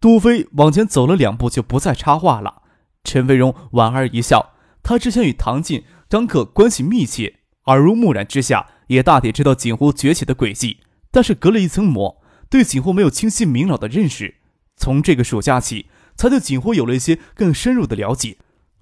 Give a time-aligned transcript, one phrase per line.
[0.00, 2.62] 杜飞往前走了两步，就不再插话了。
[3.02, 4.52] 陈飞荣莞尔一笑，
[4.82, 10.78] 他之前与唐晋、张克关系密切，耳濡目染之下，也大体知道锦湖崛起的轨迹，
[11.10, 14.36] 但是隔了一层膜，对锦湖没有清晰明了的认识。
[14.76, 18.36] 从这个暑假起，才对锦湖有了一些更深入的了解，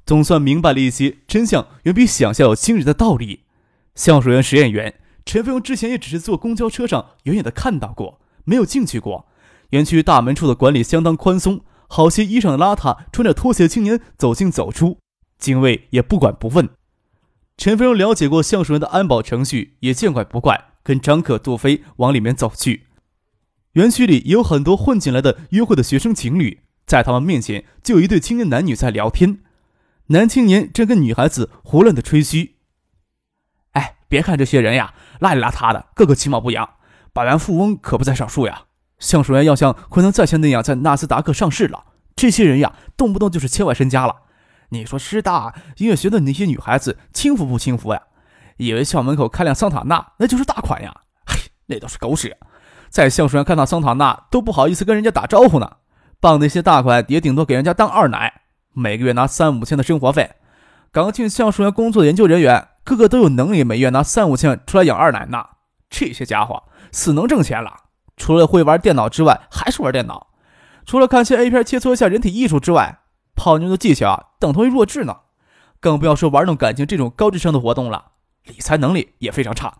[0.04, 3.44] 总算明白了一些真相，远比想象要惊人的道理。
[3.94, 9.26] 橡树园实验园，陈飞荣之前也只是坐公交车上远远的看到过，没有进去过。
[9.70, 14.98] 园区大门处的管理相当宽松，好些衣裳邋遢、穿着拖鞋的青年走进走出，
[15.38, 16.68] 警卫也不管不问。
[17.56, 22.86] 陈飞荣了解过橡树园的安保程序，也见怪不怪，跟张可、杜飞往里面走去。
[23.72, 29.40] 园区里有很多混进来的约会的学生情侣，在他们面前就有一对青年男女在聊天，
[30.06, 32.56] 男青年正跟女孩子胡乱的吹嘘。
[33.72, 36.68] 哎，别看这些人呀，邋里邋遢的，个个其貌不扬，
[37.12, 38.64] 百万富翁可不在少数呀。
[38.98, 44.16] 橡树园要像昆仑在线那样在纳斯达克上市了，这些人呀，动不动就是千万身家了。
[44.70, 48.02] 你说师大音乐学院的那些女孩子轻浮不轻浮呀？
[48.56, 50.92] 以为校门口开辆桑塔纳那就是大款呀？
[51.26, 52.36] 嘿，那都是狗屎！
[52.88, 55.76] 在橡树园看到桑塔纳都不好意思跟人家打招呼呢。
[56.18, 58.40] 傍那些大款也顶多给人家当二奶，
[58.72, 60.36] 每个月拿三五千的生活费。
[60.90, 65.44] 刚进橡树园工作的研究人员，个个都有能力每月拿三五千出来养二奶呢。
[65.90, 67.70] 这些家伙死能挣钱了。
[68.16, 70.28] 除了会玩电脑之外，还是玩电脑；
[70.84, 73.00] 除了看些 A 片切磋一下人体艺术之外，
[73.34, 75.18] 泡妞的技巧啊，等同于弱智呢。
[75.78, 78.06] 更不要说玩弄感情这种高智商的活动了，
[78.44, 79.74] 理财能力也非常差。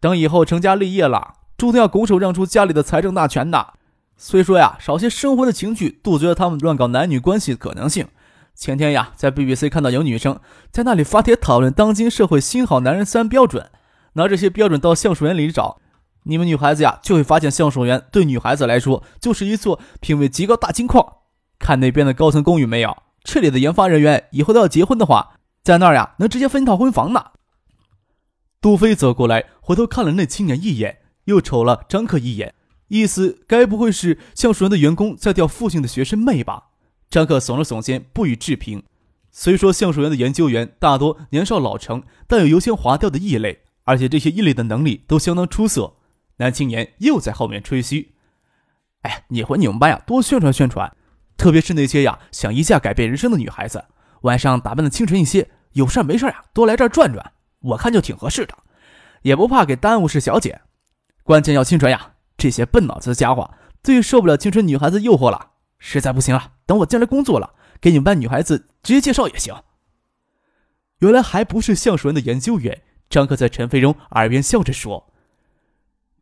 [0.00, 3.74] 等以后成家立业了，注定要拱手让出家里的财政大权的。
[4.16, 8.08] 虽说呀，少些生活的情趣，杜绝了他们乱搞男女关系的可能性。
[8.54, 13.70] 前天呀，在 BBC 看到有女生在那里发帖讨论当今社会新好男人三标准，
[14.14, 15.78] 拿这些标准到橡树园里找。
[16.24, 21.16] 你们女孩子呀，就会发现橡树园对女孩子来说就是一座品位极高大金矿。
[21.58, 22.96] 看那边的高层公寓没有？
[23.24, 27.26] 这里的研发人员以后都要结婚的话，在那儿呀能直接分一套婚房呢。
[28.60, 32.54] 杜飞走过来，回头看了那青年一眼，又瞅了张克一眼，
[32.88, 36.70] 意思该不会是橡树园的员工在钓附近的学生妹吧？
[37.08, 38.82] 张克耸了耸肩，不予置评。
[39.30, 45.94] 虽说橡树园的研究员大多年少老成，但有油腔滑调的异类，而且这些异类的能力都相当出色。
[46.42, 48.14] 男青年又在后面吹嘘
[49.02, 50.92] ：“哎，你回你们班呀，多宣传宣传，
[51.36, 53.84] 特别是那些呀想一下改变人生的女孩子，
[54.22, 58.58] 晚上打扮的清纯一些，有事没事呀，多来这儿转转，我看就挺合适的，
[59.22, 60.62] 也不怕给耽误是小姐。
[61.22, 63.48] 关键要清纯呀，这些笨脑子的家伙
[63.84, 65.52] 最受不了清纯女孩子诱惑了。
[65.78, 69.54] 实在不行了，等我进来工作了，给你们班女孩子直接介绍也行。”
[70.98, 75.11] 原来还不是橡树人的研究员，张克在陈飞荣耳边笑着说。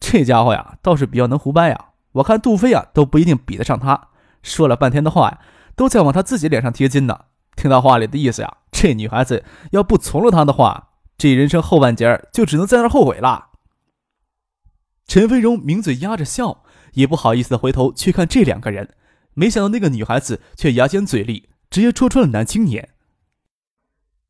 [0.01, 1.91] 这家伙呀，倒是比较能胡掰呀！
[2.13, 4.09] 我看杜飞呀，都不一定比得上他。
[4.43, 5.41] 说了半天的话呀，
[5.77, 7.27] 都在往他自己脸上贴金呢。
[7.55, 13.51] 听到话里的意思呀，这女孩子要不从了他的话，这人生后半截儿就只能在那后悔了。
[15.07, 16.63] 陈飞荣抿嘴压着笑，
[16.95, 18.95] 也不好意思的回头去看这两个人。
[19.35, 22.89] 没想到那个女孩子却牙尖嘴利，直接戳穿了男青年。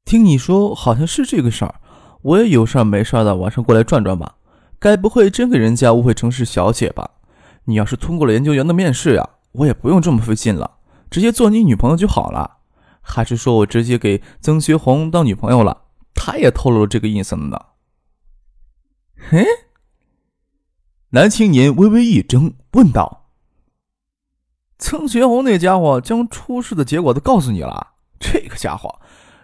[0.04, 1.76] 听你说，好像是这个事儿。
[2.22, 4.36] 我也有事儿没事儿的晚上过来转转吧。
[4.80, 7.10] 该不会真给人家误会成是小姐吧？
[7.64, 10.78] 你要是通过了研究员的面试呀，我也不用这么费劲了，
[11.10, 12.56] 直接做你女朋友就好了。
[13.02, 15.82] 还是说我直接给曾学红当女朋友了？
[16.14, 17.58] 他也透露了这个意思呢。
[19.16, 19.44] 嘿，
[21.10, 23.26] 男青年微微一怔，问道
[24.78, 27.88] ：“曾学红那家伙将出事的结果都告诉你了？
[28.18, 28.98] 这个家伙，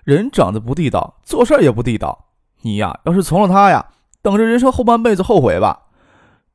[0.05, 2.29] 人长得不地道，做事也不地道。
[2.63, 3.85] 你呀，要是从了他呀。”
[4.27, 5.83] 等着人生后半辈子后悔吧。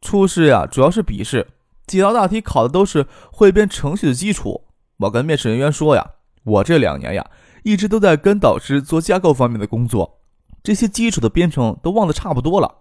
[0.01, 1.47] 初试呀，主要是笔试，
[1.88, 4.65] 几道大题考的都是汇编程序的基础。
[4.97, 6.06] 我跟面试人员说呀，
[6.44, 7.25] 我这两年呀，
[7.63, 10.19] 一直都在跟导师做架构方面的工作，
[10.62, 12.79] 这些基础的编程都忘得差不多了。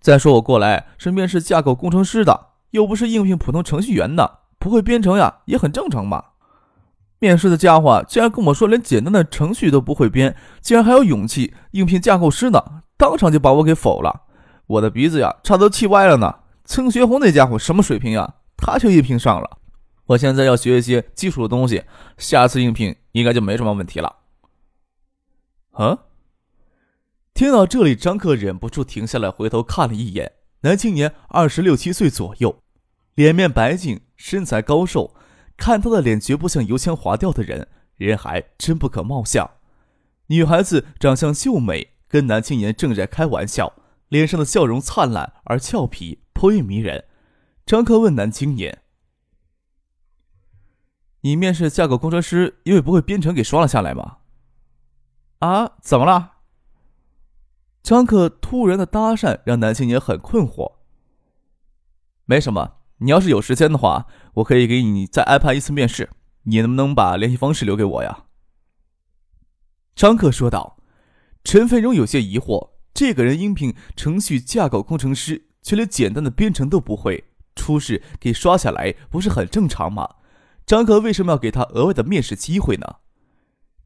[0.00, 6.24] 再说我过来是面试架构工程师的，又不是应聘普通程序员的，不会编程呀，也很正常嘛。
[7.20, 12.60] 面试的家伙竟然跟我说连简单的程序都不会编，竟然还有勇气应聘架构师呢，
[12.96, 14.22] 当场就把我给否了。
[14.66, 16.40] 我的鼻子呀，差都气歪了呢。
[16.64, 18.34] 曾学红那家伙什么水平呀？
[18.56, 19.58] 他就应聘上了。
[20.06, 21.84] 我现在要学一些基础的东西，
[22.16, 24.16] 下次应聘应该就没什么问题了。
[25.72, 25.98] 啊！
[27.34, 30.32] 听到这里，张克忍不住停下来，回头看了一眼。
[30.60, 32.62] 男青年二十六七岁左右，
[33.14, 35.14] 脸面白净，身材高瘦，
[35.56, 39.50] 看他的脸绝不像油腔滑调的人，人还真不可貌相。
[40.26, 43.72] 女孩子长相秀美，跟男青年正在开玩笑，
[44.12, 47.06] 脸上的笑容灿烂而俏皮，颇为迷人。
[47.64, 48.82] 张克问男青年
[51.22, 54.18] ：“你面试架构工程师，因为不会编程给刷了下来吗？”
[55.40, 56.32] 啊，怎么了？
[57.82, 60.74] 张克突然的搭讪让男青年很困惑。
[62.26, 66.10] 没什么，你要是有时间的话，我可以给你再安排一次面试。
[66.42, 68.26] 你能不能把联系方式留给我呀？
[69.94, 70.76] 张克说道。
[71.42, 77.24] 陈飞荣有些疑惑，这个人应聘程序架构工程师，却连简单的编程都不会，
[77.56, 80.16] 初试给刷下来不是很正常吗？
[80.66, 82.96] 张克为什么要给他额外的面试机会呢？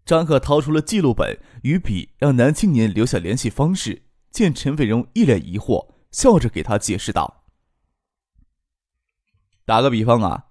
[0.05, 4.03] 张克掏出了记录本与笔，让男青年留下联系方式。
[4.31, 7.45] 见陈飞荣一脸疑惑，笑着给他解释道
[9.65, 10.45] ：“打个比方啊，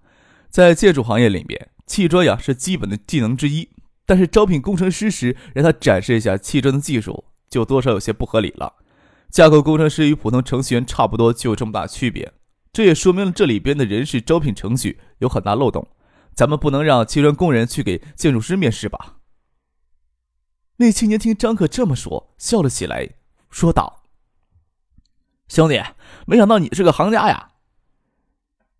[0.49, 3.69] 在建筑行业里面，砌砖呀是基本的技能之一。
[4.07, 7.25] 但是招聘工程师时，让他展示一下砌砖的技术，
[7.55, 8.73] 就多少有些不合理了。
[9.29, 12.33] 架构工程师与普通程序员差不多，就有这么大区别。
[12.73, 15.87] 这也说明了这里边的人事招聘程序有很大漏洞。
[16.33, 19.19] 咱们不能让砌砖工人去给建筑师面试吧？”
[20.75, 23.11] 那青年听张克这么说，笑了起来，
[23.49, 24.03] 说道
[25.47, 25.81] ：“兄弟，
[26.27, 27.51] 没想到你是个行家呀！”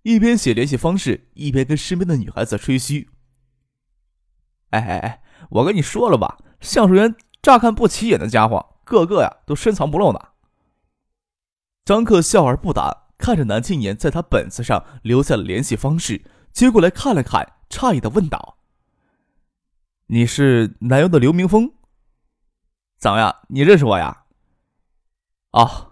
[0.04, 3.08] 一边写联系方式，一边跟身边的女孩子吹嘘
[4.72, 7.16] ：“哎哎哎，我跟你说了吧，橡树园
[7.46, 10.20] 乍看不起眼的家伙，个个呀都深藏不露呢。”
[11.86, 18.58] 张克笑而不答，看着男青年在他本子上留下了联系方式，接过来看了看，诧异的问道
[20.10, 21.72] ：“你是南邮的刘明峰？”
[22.98, 23.36] 怎么样？
[23.50, 24.24] 你认识我呀？
[25.52, 25.92] 啊！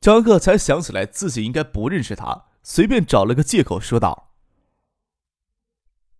[0.00, 4.32] 张克才想起来自己应该不认识他，随便找了个借口说道：“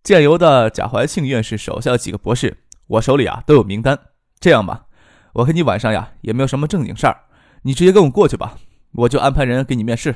[0.03, 4.09] 建邮的贾怀庆院士手下几个博士，我手里啊都有名单。
[4.41, 4.87] 这样吧，
[5.35, 7.25] 我看你晚上呀也没有什么正经事儿，
[7.61, 8.57] 你直接跟我过去吧，
[8.93, 10.15] 我就安排人给你面试。”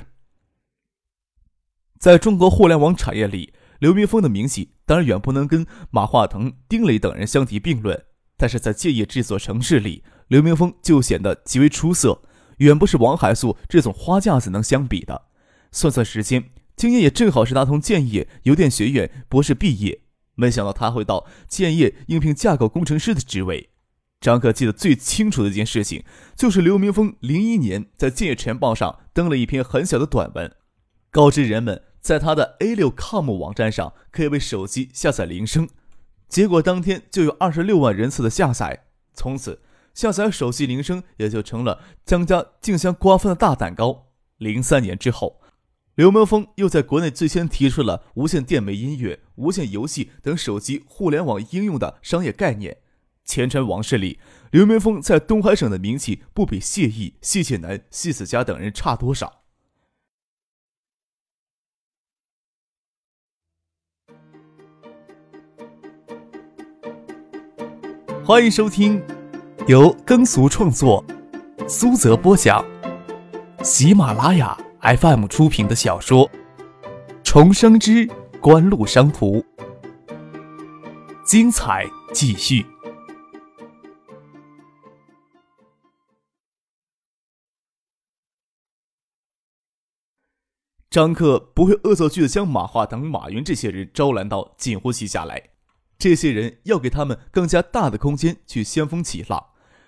[2.00, 8.04] 在中国互联网产业里，刘明峰的名气当然远不能跟马化腾、丁磊等人相提并论。
[8.36, 12.24] 但是在建业这座城市里，刘明峰就显得极为出色，
[12.57, 15.28] 远不是王海素这种花架子能相比的。
[15.71, 20.01] 算算时间，今年也正好是他从建业邮电学院博士毕业。
[20.33, 23.69] 没想到他会到建业应聘架构工程师的职位。
[24.19, 26.03] 张可记得最清楚的一件事情，
[26.35, 30.51] 就是刘明峰零一年在建业晨报上登了一篇很小的短文，
[31.12, 35.69] 告知人们在他的 A 六 com 网站上可以为手机下载铃声。
[36.27, 39.62] 结果当天就有二十六万人次的下载，从此
[39.94, 44.07] 下载手机铃声也就成了江家竞相瓜分的大蛋糕。
[44.38, 45.39] 零三年之后，
[45.94, 52.77] 刘明峰又在国内最先提出了无线电媒音乐、无线游戏等手机互联网应用的商业概念。
[53.25, 54.19] 前尘往事里，
[54.51, 59.42] 刘明峰在东海省的名气不比谢毅、谢剑南、谢子佳等人差多少。
[68.23, 69.04] 欢迎收听
[69.68, 71.04] 由耕俗创作、
[71.68, 72.66] 苏泽播讲、
[73.64, 76.28] 喜马拉雅 FM 出品的小说
[77.23, 78.07] 《重生之
[78.40, 79.38] 官路商途》，
[81.26, 82.66] 精彩继续。
[90.95, 95.49] 张克不会恶作剧的将马化腾、马云这些人招揽到锦湖旗下来。
[95.99, 99.47] 这些人要给他们更加大的空间去掀风起浪，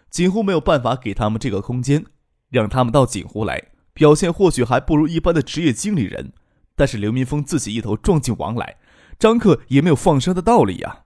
[0.10, 2.04] 锦湖没有办法给他们这个空间，
[2.50, 6.34] 让他们到锦湖来表现，或许还不如一般的职业经理人。
[6.76, 8.76] 但是刘明峰自己一头撞进网来，
[9.18, 11.06] 张克也没有放生的道理呀。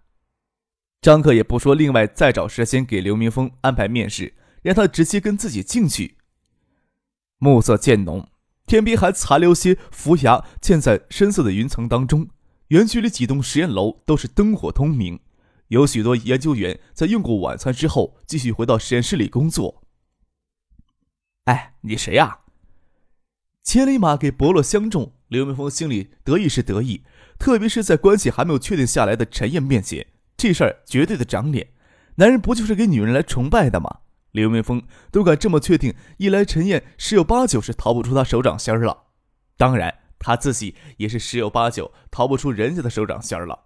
[1.00, 6.18] 张克也不说另外再找时间给刘明峰安排面试，让他直接跟自己进去。
[7.38, 8.28] 暮色渐浓，
[8.72, 12.30] 天边还残留些浮霞，嵌在深色的云层当中。
[12.70, 15.20] 园区里几栋实验楼都是灯火通明，
[15.68, 19.84] 有许多研究员在用过晚餐之后继续回到实验室里工作。
[21.44, 22.40] 哎，你谁呀？
[23.62, 27.04] 千里马给伯乐相中，刘明峰心里得意是得意，
[27.38, 31.74] 特别是在关系还没有确定下来的陈燕面前，这事儿绝对的长脸。
[32.16, 33.98] 男人不就是给女人来崇拜的吗？
[34.32, 39.04] 刘明峰都敢这么确定，一来陈燕十有八九是逃不出他手掌心了。
[39.58, 40.00] 当然。
[40.24, 43.58] 他自己也是十有八九逃不出人家的手掌心了。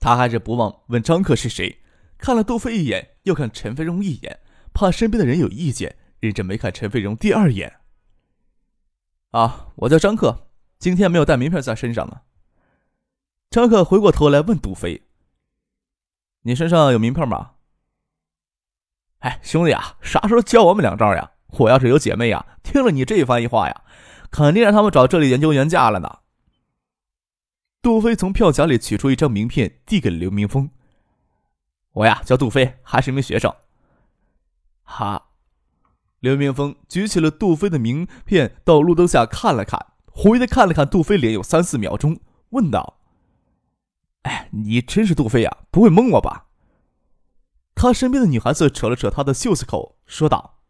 [0.00, 1.78] 他还是不忘问张克是谁，
[2.18, 4.40] 看了杜飞一眼，又看陈飞荣一眼，
[4.74, 7.78] 怕身边的人有意见，认真没看陈飞荣第二眼。
[9.30, 10.48] 啊，我叫张克，
[10.80, 12.22] 今天没有带名片在身上呢。
[13.48, 15.02] 张克回过头来问杜飞
[16.42, 17.51] ：“你身上有名片吗？”
[19.22, 21.30] 哎，兄弟啊，啥时候教我们两招呀？
[21.58, 23.82] 我要是有姐妹呀，听了你这番话呀，
[24.30, 26.18] 肯定让他们找这里研究员嫁了呢。
[27.80, 30.70] 杜飞从票夹里取出一张名片，递给刘明峰
[31.92, 33.52] ：“我呀，叫杜飞，还是一名学生。”
[34.82, 35.30] 哈，
[36.20, 42.18] 刘明峰举起了杜飞的名片，到路灯下看了看，狐疑的看了看杜飞脸，有三四秒钟，
[42.50, 42.98] 问道
[44.22, 45.58] ：“哎，你真是杜飞呀？
[45.70, 46.46] 不会蒙我吧？”
[47.74, 50.60] 他身边的女孩子扯了扯他的袖子口，说道：“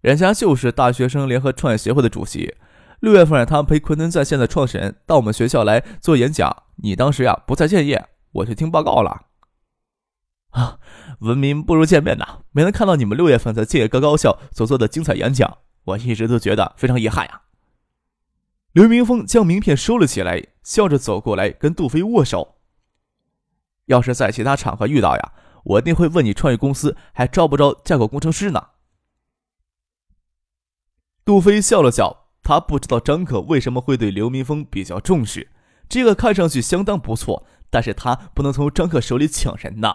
[0.00, 2.56] 人家就是大学生联合创业协会的主席。
[3.00, 6.64] 六月份，他陪昆仑在线的创始人到我们学校来做演讲。
[6.76, 9.26] 你当时呀不在建业，我去听报告了。
[10.50, 10.78] 啊，
[11.20, 12.40] 闻名不如见面呐！
[12.52, 17.42] 没能看到你们六月份在建业各高校所做的精彩演讲，我一直都觉得非常遗憾呀。”
[18.72, 22.55] 刘明峰将名片收了起来，笑着走过来跟杜飞握手。
[23.86, 25.32] 要是在其他场合遇到呀，
[25.64, 28.68] 我一定会问你创业公司还招不招架构工程师呢？
[31.24, 35.50] 杜飞笑了笑，他不知道张可为什么会对刘明峰比较重视。
[35.88, 39.94] 这个看上去相当不错，但是他不能从张可手里抢人呐。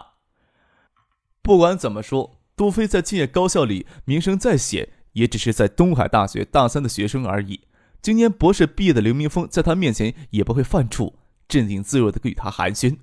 [1.42, 7.62] 不管怎么说，杜飞在建业高校里名声再显，也只是在东海大学大三的学生而已。
[8.00, 11.14] 今年博士毕业的刘明峰在他面前也不会犯怵，
[11.46, 12.98] 镇定自若的与他寒暄。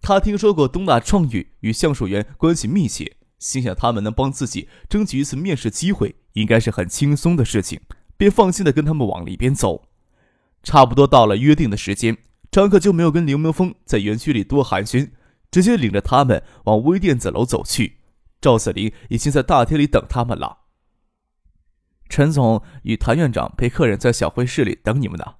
[0.00, 7.80] 他听说过东大创宇与橡树园关系密切，心想他们能帮自己争取一次面试机会，应该是很轻松的事情，
[8.16, 9.88] 便放心的跟他们往里边走。
[10.62, 12.18] 差不多到了约定的时间，
[12.50, 15.10] 张克就没有跟刘明峰在园区里多寒暄，
[15.50, 17.98] 直接领着他们往微电子楼走去。
[18.40, 20.60] 赵子林已经在大厅里等他们了。
[22.08, 25.34] 陈总与谭院长陪客人在小会室里等你们呢。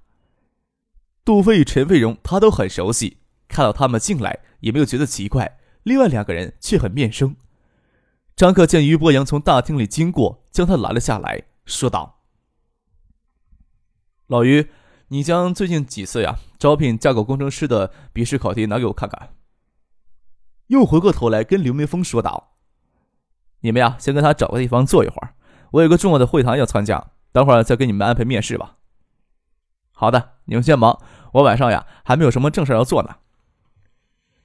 [1.25, 4.39] 杜飞与陈飞荣他都很熟悉，看到他们进来。
[4.61, 7.35] 也没有觉得奇怪，另外两个人却很面生。
[8.35, 12.21] 张克见于博阳从大厅里经过，将他拦了下来，说道
[14.25, 14.71] ：“老于，
[15.09, 19.35] 你将最近几次呀招聘架构工程师的笔试考题拿给我看看。”
[20.67, 22.55] 又回过头来跟刘明峰说道
[23.61, 25.35] ：“你们呀，先跟他找个地方坐一会儿，
[25.71, 28.77] 我有个重要的会谈要参加，等会儿再给你们安排面试吧。
[29.91, 30.99] ”“好的，你们先忙，
[31.33, 33.17] 我晚上呀还没有什么正事要做呢。”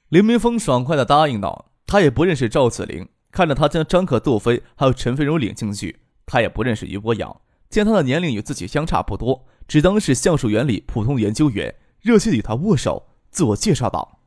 [0.09, 7.41] 刘明峰爽快地答应道：“他也不认识赵子玲，看着他将张可、杜飞还有陈飞荣领进去，他也不认识于博洋。
[7.69, 14.21] 见他的年龄与自己相差不多，只当是橡树园里普通研究员，热切与他握手，自我介绍道：‘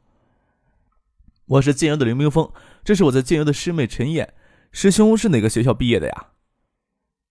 [1.48, 2.52] 我是建游的林明峰，
[2.84, 4.34] 这是我在建游的师妹陈燕。
[4.74, 6.28] 师兄是哪个学校毕业的呀？’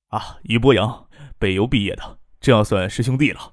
[0.08, 1.06] 啊，于博洋，
[1.38, 3.52] 北邮毕业的，这样算师兄弟了。”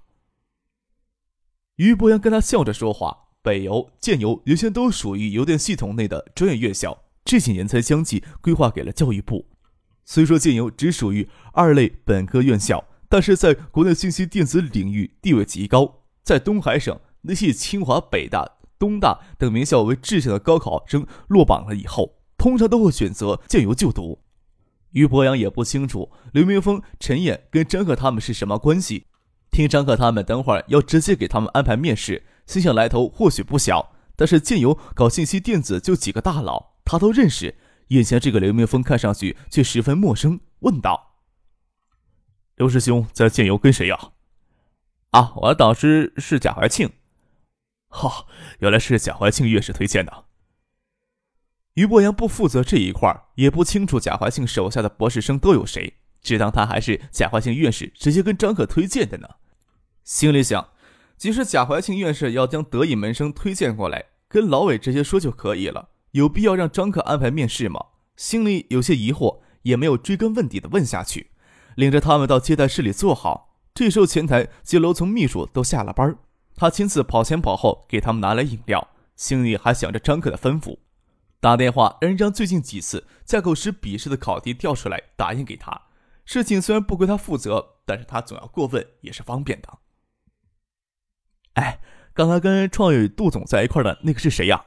[1.75, 3.23] 于博洋跟他笑着说话。
[3.45, 9.45] 北邮、建邮原先都属于邮电系统内的专业院校，这几年才相继规划给了教育部。
[10.03, 16.01] 虽说建邮只属于二类本科院校，但是在国内信息电子领域地位极高。
[16.23, 24.23] 在东海省，那些清华、北大、东大等名校为志向的高考生落榜了以后，通常都会选择建邮就读。
[24.89, 29.05] 于博阳也不清楚刘明峰、陈燕跟张克他们是什么关系，
[29.51, 32.23] 听张克他们等会儿要直接给他们安排面试。
[32.45, 37.55] 心想来头或许不小，但是建邮搞信息电子就几个大佬，他都认识。
[37.89, 41.17] 眼前这个刘明峰看上去却十分陌生，问道
[42.57, 44.11] ：“刘师兄在建邮跟谁呀
[45.11, 46.91] ？”“啊，我的导师是贾怀庆。
[47.89, 48.25] ”“哈，
[48.59, 50.25] 原来是贾怀庆院士推荐的。”
[51.75, 59.27] 于博阳不负责这一块，也不清楚贾怀庆手下的博士生都有谁，只当他还是贾怀庆院士直接跟张可推荐的呢，
[60.03, 60.69] 心里想。
[61.17, 67.79] 即使贾怀庆院士要将得意门生推荐过来，跟老韦直接说就可以了，有必要让张克安排面试吗？
[68.15, 71.31] 心里有些疑惑，也没有追根问底的问下去，
[71.75, 73.57] 领着他们到接待室里坐好。
[73.73, 76.17] 这时候前台及楼层秘书都下了班，
[76.55, 80.77] 他亲自跑前跑后给他们拿来饮料，心里还想着张克的吩咐，
[81.39, 85.81] 打电话让人将最近几次架构师笔试的考题调出来打印给他。
[86.23, 89.69] 事情虽然不归他负责，但是他总要过问也是方便的。
[91.55, 91.79] 哎，
[92.13, 94.65] 刚才跟创宇杜总在一块的那个是谁呀？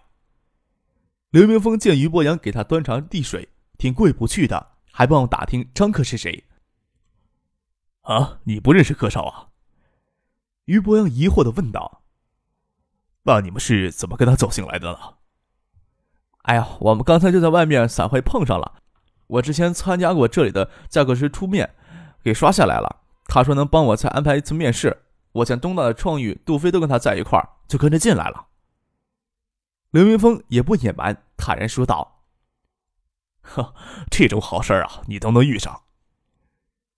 [1.31, 6.45] 刘明峰见于博阳给他端茶递水，挺过意不去的，还帮我打听张克是谁。
[8.03, 9.49] 啊，你不认识柯少啊？
[10.65, 12.03] 于博阳疑惑的问道
[13.25, 14.99] ：“那你们是怎么跟他走进来的呢？”
[16.45, 18.81] 哎呀，我们刚才就在外面散会碰上了。
[19.27, 21.75] 我之前参加过这里的价格师出面，
[22.23, 23.03] 给刷下来了。
[23.27, 25.03] 他说能帮我再安排一次面试。
[25.39, 28.47] 我见东大的创宇、杜飞都跟他在一块儿，就跟着进来了。
[29.91, 32.25] 刘云峰也不隐瞒，坦然说道
[33.43, 33.75] ：“呵，
[34.11, 35.83] 这种好事啊，你都能遇上。”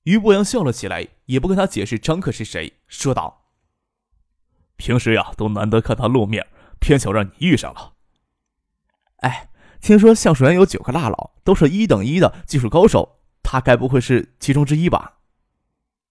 [0.05, 3.51] 于博阳笑了起来，也不跟他解释张克是谁，说道
[4.77, 6.47] ：“平时呀，都难得看他露面，
[6.81, 7.93] 偏巧让你遇上了。”
[9.21, 15.20] 哎，听说橡树园有九个大佬，都是一等一的技术高手，他该不会是其中之一吧？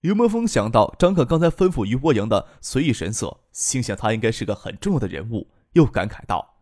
[0.00, 6.56] 于墨峰想到张可刚才吩咐于波阳的随意神色，心想他应该是个很重要的人物，又感慨道：“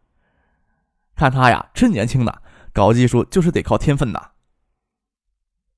[1.15, 2.43] 看他呀，真年轻呢，
[2.73, 4.33] 搞技术就是得靠天分呐。”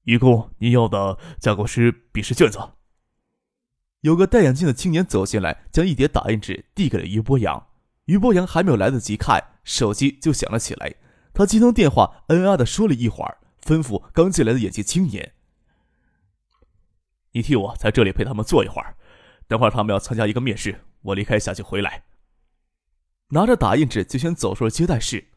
[0.05, 2.59] 于公，你要的架构师笔试卷子。
[4.01, 7.67] 有个戴眼镜的青年走进来，将一叠打印纸递给了于波阳。
[8.07, 10.95] 于波阳还没有来得及看，手机就响了起来。
[11.35, 15.35] 他接通电话，嗯啊的说了一会儿，吩咐刚进来的眼镜青年
[17.33, 18.97] ：“你替我在这里陪他们坐一会儿，
[19.47, 22.05] 等会儿他们要参加一个面试，我离开一下就回来。”
[23.33, 25.29] 拿着打印纸就先走出了接待室。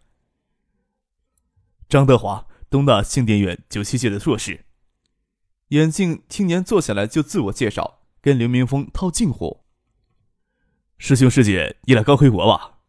[1.88, 2.48] 张德华。
[2.70, 4.66] 东大信电院九七届的硕士，
[5.68, 9.64] 眼镜青年坐下来就自我介绍，跟刘明峰套近乎。
[10.98, 12.80] 师兄师姐，你俩刚回国吧？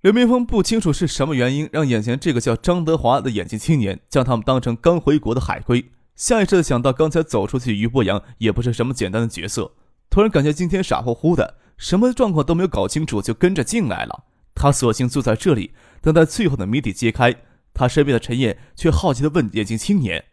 [0.00, 9.72] 刘明峰不清楚是什么原因让眼前这个叫张德华的眼镜青年将他们当成刚回国的海归，下意识的想到刚才走出去于博阳也不是什么简单的角色，
[10.08, 14.24] 突然感觉今天傻乎乎的，什么状况都没有搞清楚就跟着进来了。
[14.54, 17.34] 他索性坐在这里，等待最后的谜底揭开。
[17.74, 20.24] 他身边的陈燕却好奇的问眼镜青年：“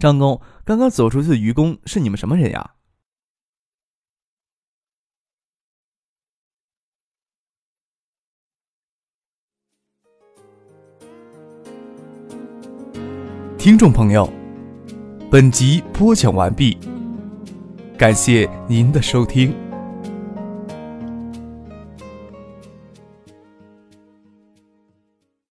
[0.00, 2.72] 张工，刚刚走出去的愚公是你们什么人呀？”
[13.64, 14.30] 听众朋友，
[15.30, 16.76] 本集播讲完毕，
[17.96, 19.54] 感谢您的收听。